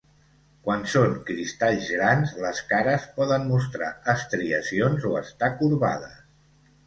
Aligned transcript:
Quan 0.67 0.79
són 0.93 1.11
cristalls 1.25 1.89
grans 1.97 2.31
les 2.45 2.61
cares 2.71 3.05
poden 3.19 3.45
mostrar 3.51 3.91
estriacions, 4.15 5.05
o 5.11 5.15
estar 5.21 5.51
corbades. 5.61 6.19